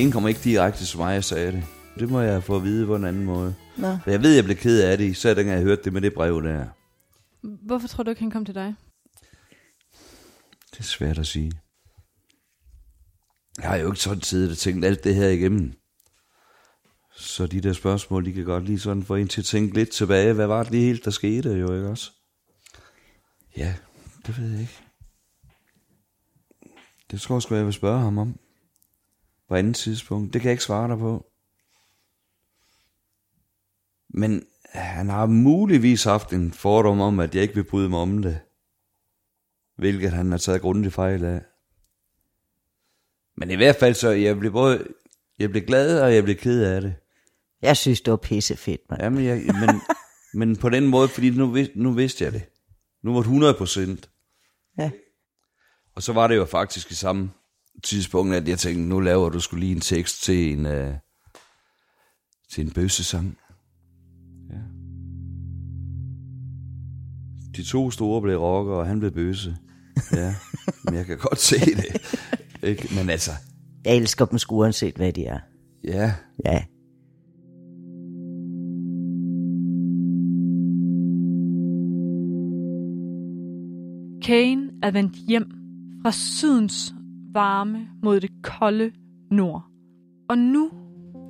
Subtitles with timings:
[0.00, 1.64] Kane kommer ikke direkte til mig, jeg sagde det.
[1.98, 3.54] Det må jeg få at vide på en anden måde.
[3.76, 3.98] Nå.
[4.04, 6.14] For jeg ved, jeg blev ked af det, især dengang jeg hørte det med det
[6.14, 6.66] brev der.
[7.66, 8.74] Hvorfor tror du ikke, han kom til dig?
[10.70, 11.52] Det er svært at sige.
[13.58, 15.72] Jeg har jo ikke sådan siddet og tænkt alt det her igennem.
[17.16, 19.90] Så de der spørgsmål, de kan godt lige sådan få en til at tænke lidt
[19.90, 20.32] tilbage.
[20.32, 22.10] Hvad var det lige helt, der skete jo, ikke også?
[23.56, 23.74] Ja,
[24.26, 24.78] det ved jeg ikke.
[27.10, 28.38] Det tror jeg sgu, jeg vil spørge ham om.
[29.50, 30.32] På andet tidspunkt.
[30.32, 31.26] Det kan jeg ikke svare dig på.
[34.08, 38.22] Men han har muligvis haft en fordom om, at jeg ikke vil bryde mig om
[38.22, 38.40] det.
[39.76, 41.42] Hvilket han har taget grundigt fejl af.
[43.36, 44.86] Men i hvert fald så, jeg blev både,
[45.38, 46.94] jeg blev glad, og jeg blev ked af det.
[47.62, 49.02] Jeg synes, det var pissefedt, mand.
[49.02, 49.80] Jamen, jeg, men,
[50.40, 52.42] men på den måde, fordi nu, nu vidste jeg det.
[53.02, 54.10] Nu var det 100 procent.
[54.78, 54.90] Ja.
[55.94, 57.30] Og så var det jo faktisk i samme
[57.84, 60.94] tidspunkt, at jeg tænkte, nu laver du skulle lige en tekst til en, uh,
[62.52, 63.38] til en bøssesang.
[64.50, 64.56] Ja.
[67.56, 69.56] De to store blev rocker, og han blev bøsse.
[70.12, 70.34] Ja,
[70.84, 72.18] men jeg kan godt se det.
[72.62, 72.88] Ikke?
[72.94, 73.30] Men altså,
[73.84, 75.38] Jeg elsker dem sgu uanset hvad de er.
[75.84, 76.14] ja,
[76.46, 76.64] Ja.
[84.22, 85.50] Kane er vendt hjem
[86.02, 86.94] fra sydens
[87.32, 88.92] varme mod det kolde
[89.30, 89.64] nord.
[90.28, 90.70] Og nu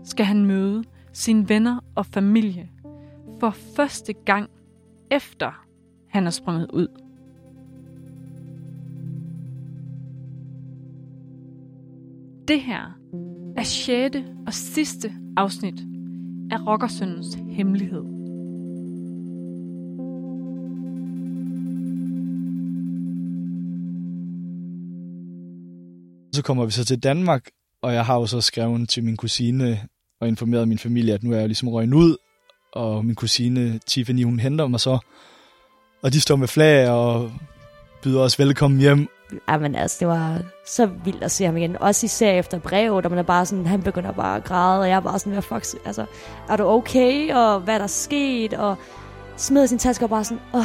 [0.05, 2.70] skal han møde sine venner og familie
[3.41, 4.51] for første gang
[5.11, 5.67] efter
[6.09, 6.89] han er sprunget ud.
[12.48, 12.98] Det her
[13.56, 15.81] er sjette og sidste afsnit
[16.51, 18.20] af Rockersøndens Hemmelighed.
[26.33, 27.47] Så kommer vi så til Danmark,
[27.83, 29.81] og jeg har jo så skrevet til min kusine
[30.21, 32.17] og informeret min familie, at nu er jeg ligesom røgnet ud,
[32.73, 34.99] og min kusine Tiffany, hun henter mig så.
[36.03, 37.33] Og de står med flag og
[38.03, 39.09] byder os velkommen hjem.
[39.49, 41.77] Jamen altså, det var så vildt at se ham igen.
[41.77, 44.89] Også især efter brevet, og man er bare sådan, han begynder bare at græde, og
[44.89, 46.07] jeg er bare sådan, hvad fuck, altså,
[46.49, 48.77] er du okay, og hvad er der sket, og
[49.37, 50.65] smed sin taske og bare sådan, åh,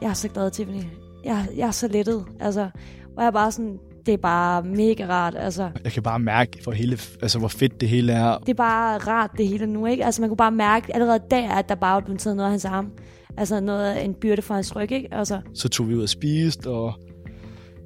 [0.00, 0.82] jeg er så glad, Tiffany.
[1.24, 2.70] Jeg, jeg er så lettet, altså,
[3.16, 5.70] og jeg er bare sådan, det er bare mega rart, altså.
[5.84, 8.38] Jeg kan bare mærke, for hele, altså, hvor fedt det hele er.
[8.38, 10.04] Det er bare rart, det hele nu, ikke?
[10.04, 12.50] Altså, man kunne bare mærke allerede der, at der bare var blevet taget noget af
[12.52, 12.90] hans arm.
[13.36, 15.08] Altså, noget af en byrde fra hans ryg, ikke?
[15.12, 16.94] Altså, Så tog vi ud og spiste, og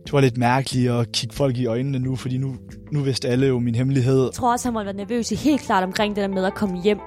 [0.04, 2.56] det var lidt mærkeligt at kigge folk i øjnene nu, fordi nu,
[2.92, 4.22] nu vidste alle jo min hemmelighed.
[4.22, 6.44] Jeg tror også, han må have været nervøs i helt klart omkring det der med
[6.44, 6.98] at komme hjem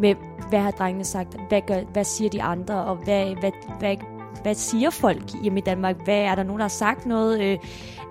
[0.00, 0.14] med,
[0.48, 3.96] hvad har drengene sagt, hvad, gør, hvad siger de andre, og hvad, hvad, hvad,
[4.42, 7.58] hvad siger folk hjemme i Danmark, hvad er der nogen, der har sagt noget, øh,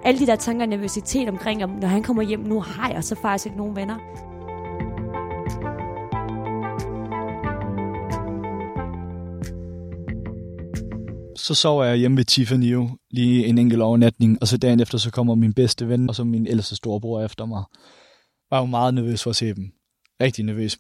[0.04, 3.04] alle de der tanker og nervøsitet omkring, om når han kommer hjem, nu har jeg
[3.04, 3.98] så faktisk ikke nogen venner.
[11.36, 14.98] Så sover jeg hjemme ved Tiffany jo, lige en enkelt overnatning, og så dagen efter,
[14.98, 17.64] så kommer min bedste ven, og så min ældste storebror efter mig.
[18.52, 19.72] Jeg var jo meget nervøs for at se dem.
[20.22, 20.78] Rigtig nervøs.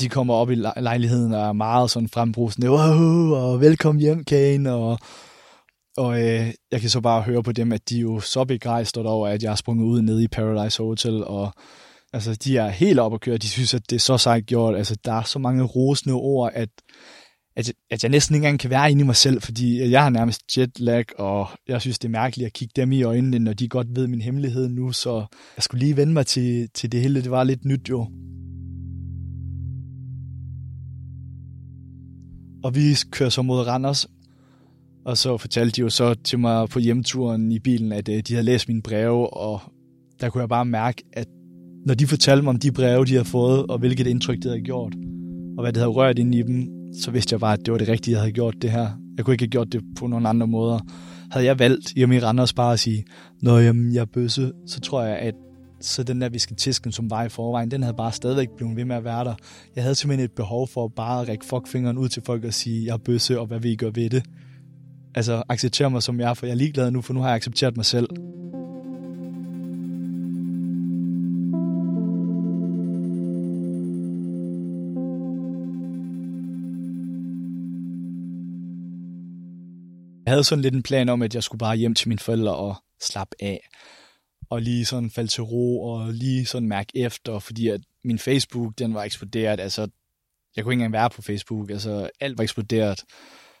[0.00, 4.72] De kommer op i lejligheden og er meget sådan frembrusende, wow, og velkommen hjem, Kane,
[4.72, 4.98] og,
[5.96, 9.06] og øh, jeg kan så bare høre på dem, at de er jo så begejstrede
[9.06, 11.52] over, at jeg er sprunget ud nede i Paradise Hotel, og
[12.12, 14.76] altså, de er helt op at køre, de synes, at det er så sejt gjort,
[14.76, 16.68] altså, der er så mange rosende ord, at
[17.58, 20.10] at, at jeg næsten ikke engang kan være inde i mig selv, fordi jeg har
[20.10, 23.68] nærmest jetlag, og jeg synes, det er mærkeligt at kigge dem i øjnene, når de
[23.68, 25.26] godt ved min hemmelighed nu, så
[25.56, 27.22] jeg skulle lige vende mig til, til det hele.
[27.22, 28.08] Det var lidt nyt jo.
[32.62, 32.80] Og vi
[33.10, 34.06] kører så mod Randers,
[35.04, 38.32] og så fortalte de jo så til mig på hjemturen i bilen, at øh, de
[38.32, 39.60] havde læst mine breve, og
[40.20, 41.26] der kunne jeg bare mærke, at
[41.86, 44.60] når de fortalte mig om de breve, de havde fået, og hvilket indtryk det havde
[44.60, 44.94] gjort,
[45.56, 46.68] og hvad det havde rørt ind i dem,
[47.02, 48.88] så vidste jeg bare, at det var det rigtige, jeg havde gjort det her.
[49.16, 50.78] Jeg kunne ikke have gjort det på nogen andre måder.
[51.30, 53.04] Havde jeg valgt hjemme i Randers bare at sige,
[53.42, 55.34] Nå, jamen, jeg er bøsse, så tror jeg, at
[55.80, 58.96] så den der visketisken, som var i forvejen, den havde bare stadigvæk blevet ved med
[58.96, 59.34] at være der.
[59.76, 62.86] Jeg havde simpelthen et behov for bare at række fuckfingeren ud til folk og sige,
[62.86, 64.24] jeg er bøsse, og hvad vil I gøre ved det?
[65.14, 67.36] Altså, accepter mig som jeg er, for jeg er ligeglad nu, for nu har jeg
[67.36, 68.08] accepteret mig selv.
[80.26, 82.54] Jeg havde sådan lidt en plan om, at jeg skulle bare hjem til mine forældre
[82.56, 83.68] og slappe af.
[84.50, 88.78] Og lige sådan falde til ro og lige sådan mærke efter, fordi at min Facebook,
[88.78, 89.60] den var eksploderet.
[89.60, 89.88] Altså,
[90.56, 91.70] jeg kunne ikke engang være på Facebook.
[91.70, 92.98] Altså, alt var eksploderet.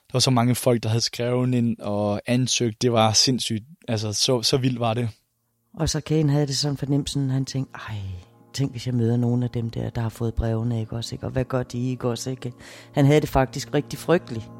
[0.08, 2.82] Der var så mange folk, der havde skrevet ind og ansøgt.
[2.82, 3.64] Det var sindssygt.
[3.88, 5.08] Altså, så, så vildt var det.
[5.74, 7.96] Og så Kane havde det sådan fornemmelsen, han tænkte, ej,
[8.54, 11.26] tænk hvis jeg møder nogle af dem der, der har fået brevene, ikke også, ikke?
[11.26, 12.52] Og hvad gør de, ikke også, ikke?
[12.92, 14.50] Han havde det faktisk rigtig frygteligt.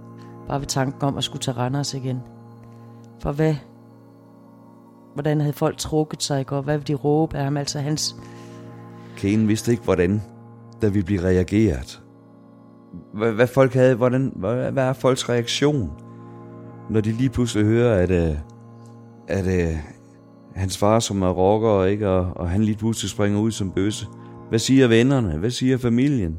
[0.49, 2.19] Bare ved tanken om at skulle tage Randers igen.
[3.23, 3.55] For hvad,
[5.15, 6.57] hvordan havde folk trukket sig, ikke?
[6.57, 7.57] Og hvad ville de råbe af ham?
[7.57, 8.17] Altså hans,
[9.17, 10.23] Kane vidste ikke, hvordan
[10.83, 12.03] der ville blive reageret.
[13.15, 15.91] Hvad, hvad folk havde, hvordan, hvad, hvad er folks reaktion,
[16.91, 18.37] når de lige pludselig hører, at, øh,
[19.29, 19.79] at, at
[20.59, 23.71] at hans far som er rocker, ikke, og, og han lige pludselig springer ud som
[23.71, 24.07] bøsse.
[24.49, 25.39] Hvad siger vennerne?
[25.39, 26.37] Hvad siger familien?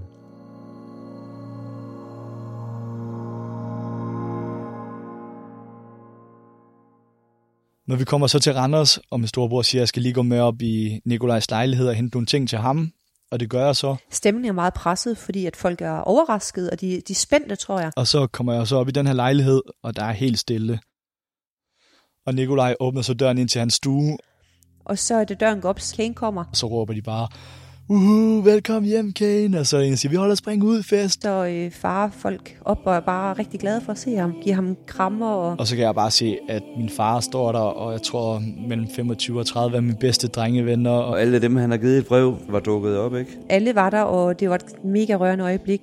[7.89, 10.21] Når vi kommer så til Randers, og min storebror siger, at jeg skal lige gå
[10.21, 12.91] med op i Nikolajs lejlighed og hente nogle ting til ham,
[13.31, 13.95] og det gør jeg så.
[14.11, 17.79] Stemningen er meget presset, fordi at folk er overrasket, og de, de er spændte, tror
[17.79, 17.91] jeg.
[17.95, 20.79] Og så kommer jeg så op i den her lejlighed, og der er helt stille.
[22.25, 24.17] Og Nikolaj åbner så døren ind til hans stue,
[24.85, 26.43] Og så er det døren går op, Kane kommer.
[26.43, 27.27] og så råber de bare,
[27.91, 29.59] Uhu, velkommen hjem, Kane.
[29.59, 31.23] Og så er en, siger, vi holder spring ud fest.
[31.23, 34.33] Der øh, farer folk op og er bare rigtig glade for at se ham.
[34.43, 37.59] Giver ham krammer, og Og så kan jeg bare se, at min far står der,
[37.59, 40.91] og jeg tror mellem 25 og 30 er mine bedste drengevenner.
[40.91, 43.37] Og Og alle dem, han har givet et brev, var dukket op, ikke?
[43.49, 45.81] alle var der, og det var et mega rørende øjeblik.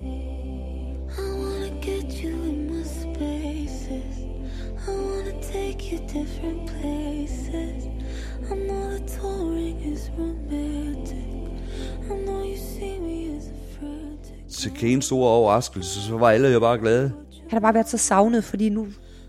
[14.78, 17.12] Til store overraskelse, så var alle jo bare glade.
[17.40, 18.86] Han har bare været så savnet, fordi nu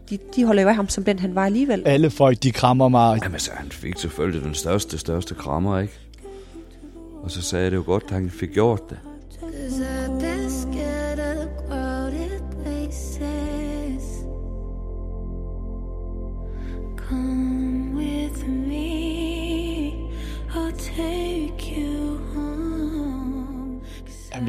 [0.10, 1.84] de, de holder jo af ham som den, han var alligevel.
[1.86, 3.20] alle folk, de krammer mig.
[3.24, 5.94] Jamen så han fik selvfølgelig den største, største krammer, ikke?
[7.24, 8.98] Og så sagde jeg det jo godt, at han fik gjort det.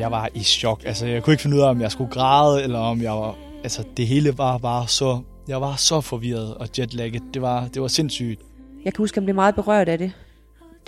[0.08, 0.82] Jeg var i chok.
[0.84, 3.37] Altså, jeg kunne ikke finde ud af, om jeg skulle græde, eller om jeg var...
[3.62, 5.20] Altså, det hele var bare så...
[5.49, 7.22] Jeg var så forvirret og jetlagget.
[7.34, 8.40] Det var, det var sindssygt.
[8.84, 10.12] Jeg kan huske, at han blev meget berørt af det.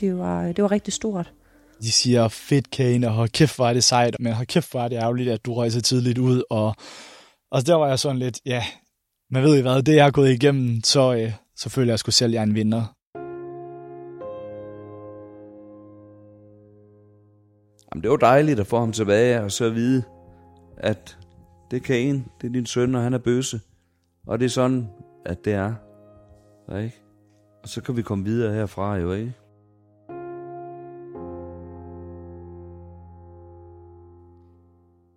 [0.00, 1.32] Det var, det var rigtig stort.
[1.82, 4.16] De siger, fedt Kane, og hold kæft, hvor er det sejt.
[4.20, 6.42] Men hold kæft, hvor er det ærgerligt, at du så tidligt ud.
[6.50, 6.74] Og,
[7.52, 8.64] og der var jeg sådan lidt, ja,
[9.30, 12.10] man ved jo hvad, det jeg har gået igennem, så, øh, så føler jeg sgu
[12.10, 12.94] selv, jeg er en vinder.
[17.92, 20.02] Jamen, det var dejligt at få ham tilbage, og så at vide,
[20.76, 21.18] at
[21.70, 23.60] det er Kane, det er din søn, og han er bøsse.
[24.26, 24.88] Og det er sådan,
[25.26, 25.74] at det er.
[26.70, 27.02] Ja, ikke?
[27.62, 29.34] Og så kan vi komme videre herfra, jo, ikke?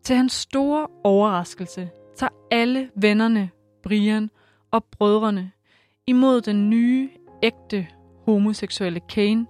[0.03, 3.49] Til hans store overraskelse tager alle vennerne,
[3.83, 4.29] Brian
[4.71, 5.51] og brødrene
[6.07, 7.09] imod den nye,
[7.43, 7.87] ægte
[8.25, 9.45] homoseksuelle Kane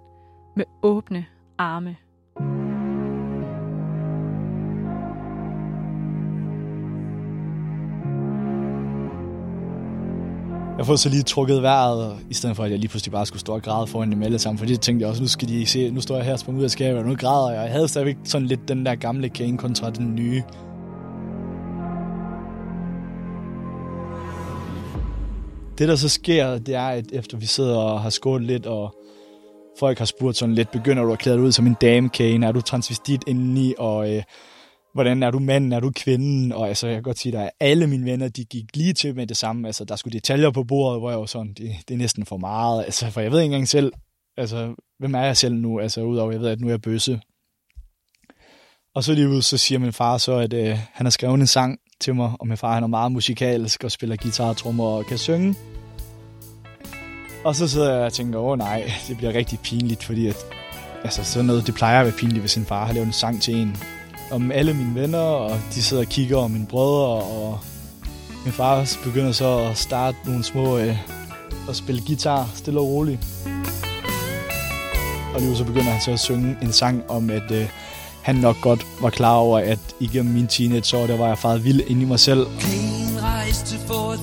[0.56, 1.26] med åbne
[1.58, 1.98] arme.
[10.84, 13.40] Jeg får så lige trukket vejret, i stedet for at jeg lige pludselig bare skulle
[13.40, 14.58] stå og græde foran dem alle sammen.
[14.58, 16.60] Fordi jeg tænkte jeg også, nu skal de se, nu står jeg her og sprunget
[16.60, 17.64] ud af skabet, og nu græder jeg.
[17.64, 20.44] Jeg havde stadigvæk sådan lidt den der gamle Kane kontra den nye.
[25.78, 28.96] Det der så sker, det er, at efter vi sidder og har skålet lidt, og
[29.80, 32.46] folk har spurgt sådan lidt, begynder du at klæde dig ud som en dame, Kane?
[32.46, 33.74] Er du transvestit indeni?
[33.78, 34.24] Og øh,
[34.94, 36.52] hvordan er du manden, er du kvinden?
[36.52, 39.28] Og altså, jeg kan godt sige, at alle mine venner, de gik lige til med
[39.28, 39.68] det samme.
[39.68, 42.38] Altså, der skulle detaljer på bordet, hvor jeg var sådan, det, det er næsten for
[42.38, 42.84] meget.
[42.84, 43.94] Altså, for jeg ved ikke engang selv,
[44.38, 45.80] altså, hvem er jeg selv nu?
[45.80, 47.22] Altså, udover, jeg ved, at nu er jeg bøsse.
[48.96, 51.48] Og så lige ud, så siger min far så, at øh, han har skrevet en
[51.48, 55.06] sang til mig, og min far han er meget musikalsk og spiller guitar, trommer og
[55.06, 55.56] kan synge.
[57.46, 60.38] Og så sidder jeg og tænker, åh nej, det bliver rigtig pinligt, fordi at,
[61.04, 63.42] altså sådan noget, det plejer at være pinligt, hvis en far har lavet en sang
[63.42, 63.78] til en.
[64.34, 67.60] Om alle mine venner, og de sidder og kigger, om mine brødre, og
[68.44, 70.98] min far begynder så at starte nogle små, øh,
[71.70, 73.20] at spille guitar, stille og roligt.
[75.36, 77.70] Og nu så begynder han så at synge en sang om, at øh,
[78.22, 81.82] han nok godt var klar over, at igennem mine teenageår, der var jeg faret vild
[81.88, 82.46] ind i mig selv.
[82.60, 84.20] Kane rejste for at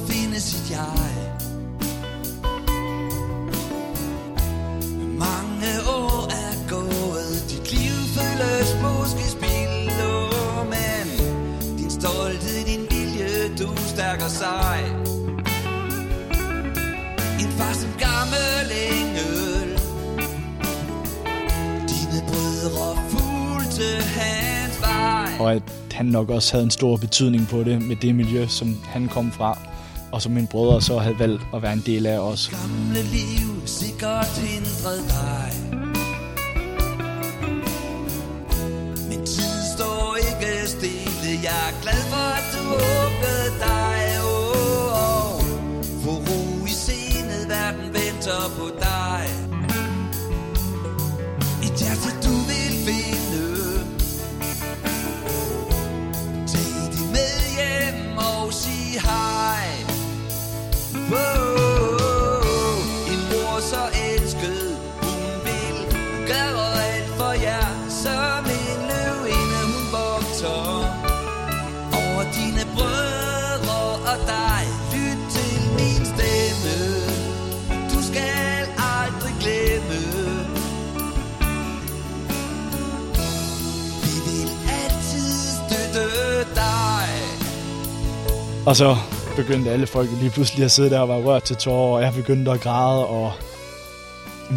[14.51, 14.83] sej
[17.43, 19.69] En far som gammel engel.
[21.91, 23.89] Dine brødre fulgte
[24.19, 25.31] hans vej.
[25.41, 28.77] Og at han nok også havde en stor betydning på det med det miljø, som
[28.85, 29.59] han kom fra,
[30.13, 32.51] og som mine brødre så havde valgt at være en del af også.
[32.51, 35.51] gamle liv sikkert hindret dig.
[39.11, 41.31] Din tid står ikke stille.
[41.43, 44.00] Jeg er glad for at du åbnede dig
[88.67, 88.97] Og så
[89.37, 92.15] begyndte alle folk lige pludselig at sidde der og være rørt til tårer, og jeg
[92.15, 93.33] begyndte at græde, og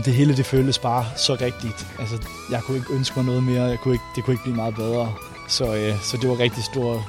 [0.06, 1.88] det hele det føltes bare så rigtigt.
[2.00, 2.16] Altså,
[2.52, 4.76] jeg kunne ikke ønske mig noget mere, jeg kunne ikke, det kunne ikke blive meget
[4.76, 5.14] bedre.
[5.48, 7.02] Så, øh, så det var rigtig stort.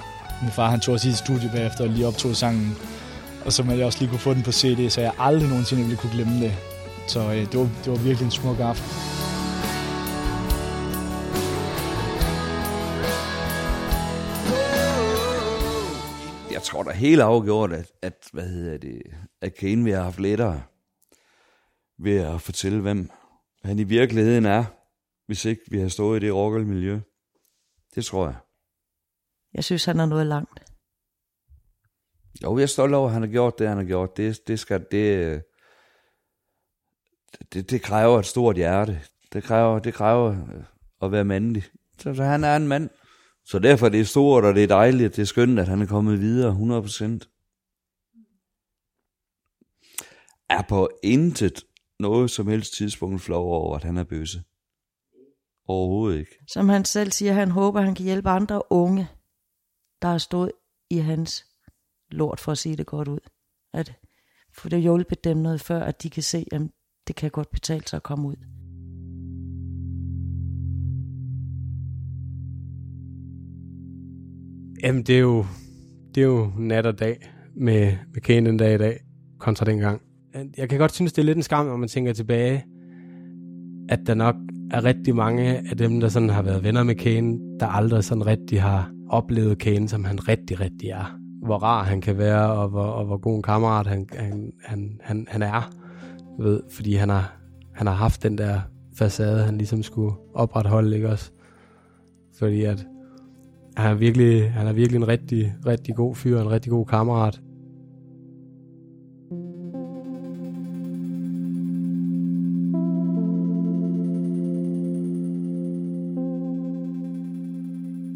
[0.42, 2.76] Min far han tog os i et studie bagefter og lige optog sangen.
[3.44, 5.82] Og så man jeg også lige kunne få den på CD, så jeg aldrig nogensinde
[5.82, 6.52] ville kunne glemme det.
[7.06, 9.13] Så øh, det, var, det var virkelig en smuk aften.
[16.54, 19.02] Jeg tror da helt afgjort, at, at, hvad hedder det,
[19.40, 20.62] at Kane vil have haft lettere
[21.98, 23.10] ved at fortælle, hvem
[23.64, 24.64] han i virkeligheden er,
[25.26, 27.00] hvis ikke vi har stået i det rockermiljø.
[27.94, 28.36] Det tror jeg.
[29.54, 30.62] Jeg synes, han er noget langt.
[32.42, 34.16] Jo, jeg er stolt over, at han har gjort det, han har gjort.
[34.16, 35.42] Det, det, skal, det,
[37.52, 39.00] det, det kræver et stort hjerte.
[39.32, 40.36] Det kræver, det kræver
[41.02, 41.64] at være mandlig.
[41.98, 42.90] Så, så han er en mand.
[43.44, 45.86] Så derfor er det stort, og det er dejligt, det er skønt, at han er
[45.86, 47.30] kommet videre 100%.
[50.48, 51.64] Er på intet
[52.00, 54.42] noget som helst tidspunkt flov over, at han er bøsse.
[55.66, 56.38] Overhovedet ikke.
[56.48, 59.08] Som han selv siger, han håber, han kan hjælpe andre unge,
[60.02, 60.52] der har stået
[60.90, 61.46] i hans
[62.10, 63.20] lort, for at sige det godt ud.
[63.72, 63.94] At
[64.52, 66.60] få det hjulpet dem noget før, at de kan se, at
[67.06, 68.36] det kan godt betale sig at komme ud.
[74.84, 75.44] Jamen, det er jo,
[76.14, 79.00] det er jo nat og dag med, med Kane den dag i dag,
[79.38, 80.00] kontra dengang.
[80.56, 82.64] Jeg kan godt synes, det er lidt en skam, når man tænker tilbage,
[83.88, 84.34] at der nok
[84.70, 88.26] er rigtig mange af dem, der sådan har været venner med Kane, der aldrig sådan
[88.26, 91.18] rigtig har oplevet Kane, som han rigtig, rigtig er.
[91.46, 95.00] Hvor rar han kan være, og hvor, og hvor god en kammerat han, han, han,
[95.02, 95.74] han, han er.
[96.40, 97.36] Ved, fordi han har,
[97.74, 98.60] han har haft den der
[98.96, 101.30] facade, han ligesom skulle opretholde, ikke også?
[102.38, 102.86] Fordi at
[103.76, 107.40] han er virkelig, han er virkelig en rigtig, rigtig god fyr, en rigtig god kammerat.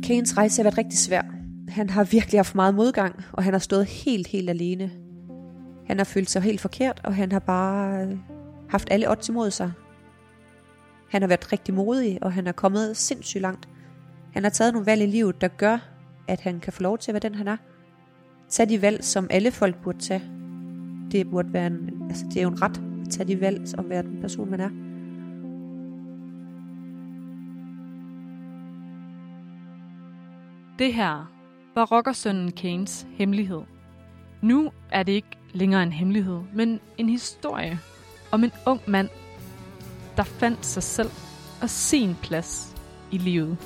[0.03, 1.23] Kanes rejse har været rigtig svær.
[1.69, 4.91] Han har virkelig haft meget modgang, og han har stået helt, helt alene.
[5.87, 8.19] Han har følt sig helt forkert, og han har bare øh,
[8.69, 9.73] haft alle odds imod sig.
[11.11, 13.69] Han har været rigtig modig, og han er kommet sindssygt langt.
[14.33, 15.79] Han har taget nogle valg i livet, der gør,
[16.29, 17.57] at han kan få lov til at være den, han er.
[18.49, 20.23] Tag de valg, som alle folk burde tage.
[21.11, 23.89] Det burde være en, altså det er jo en ret at tage de valg, som
[23.89, 24.71] være den person, man er.
[30.79, 31.33] Det her
[31.75, 33.61] var rockersønnen Kanes hemmelighed.
[34.43, 37.79] Nu er det ikke længere en hemmelighed, men en historie
[38.33, 39.09] om en ung mand,
[40.17, 41.11] der fandt sig selv
[41.63, 42.77] og sin plads
[43.13, 43.59] i livet.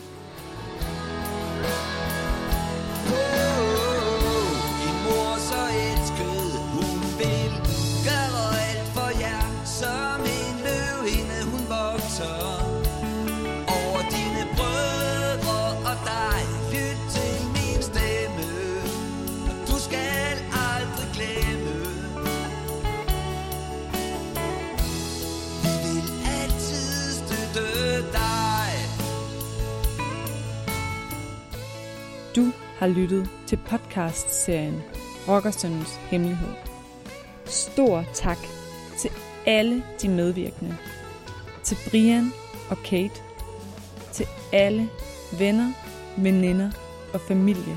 [32.36, 34.82] Du har lyttet til podcast-serien
[35.28, 36.54] Rockersøndens Hemmelighed.
[37.44, 38.38] Stor tak
[38.98, 39.10] til
[39.46, 40.76] alle de medvirkende.
[41.64, 42.32] Til Brian
[42.70, 43.22] og Kate.
[44.12, 44.88] Til alle
[45.38, 45.72] venner,
[46.16, 46.70] veninder
[47.14, 47.76] og familie.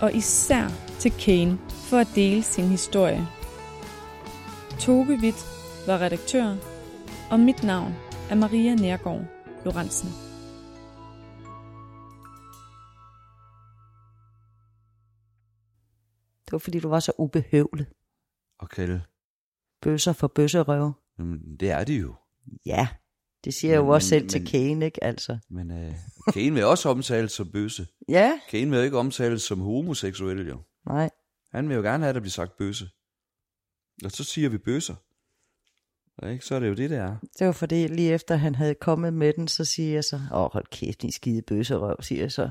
[0.00, 3.28] Og især til Kane for at dele sin historie.
[4.78, 5.46] Toge Witt
[5.86, 6.54] var redaktør,
[7.30, 7.94] og mit navn
[8.30, 9.24] er Maria Nærgaard
[9.64, 10.25] Lorentzen.
[16.46, 17.86] Det var fordi, du var så ubehøvlet.
[18.58, 19.00] Og Kjell,
[19.82, 20.94] Bøsser for bøsserøve.
[21.18, 22.14] jamen, det er det jo.
[22.66, 22.88] Ja,
[23.44, 25.04] Det siger jeg jo Men- også men- selv til men- Kane, ikke?
[25.04, 25.38] Altså.
[25.50, 25.94] Men øh,
[26.32, 27.86] Kane vil også omtales som bøsse.
[28.08, 30.62] Ja, Kane vil jo ikke omtales som homoseksuel, jo.
[30.86, 31.10] nej.
[31.52, 32.88] Han vil jo gerne have, at der bliver sagt bøsse.
[34.04, 34.94] Og så siger vi bøsser.
[36.30, 36.44] Ikke?
[36.44, 37.16] Så er det jo det, det er.
[37.38, 40.52] Det var fordi, lige efter han havde kommet med den, så siger jeg så, åh,
[40.52, 42.50] hold kæft, din skide bøsserøv, siger jeg så.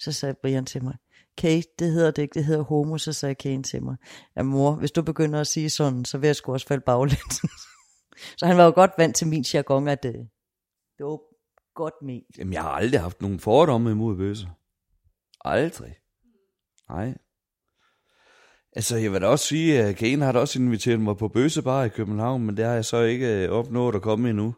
[0.00, 0.96] Så sagde Brian til mig,
[1.38, 3.96] Kate, det hedder det ikke, det hedder homo, så sagde Kane til mig,
[4.36, 7.34] ja mor, hvis du begynder at sige sådan, så vil jeg sgu også falde baglæns.
[8.38, 10.12] så han var jo godt vant til min jargon, at det,
[10.98, 11.18] det var
[11.74, 12.38] godt ment.
[12.38, 14.48] Jamen, jeg har aldrig haft nogen fordomme imod bøsser.
[15.44, 15.94] Aldrig.
[16.90, 17.14] Nej.
[18.76, 21.84] Altså, jeg vil da også sige, at Kane har da også inviteret mig på bøssebar
[21.84, 24.54] i København, men det har jeg så ikke øh, opnået at komme endnu.